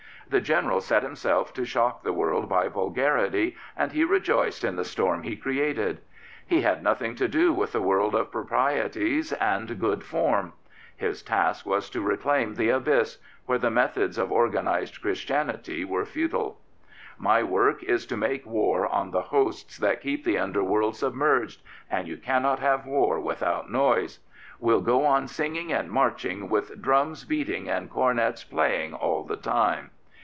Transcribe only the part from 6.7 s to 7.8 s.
nothing to do with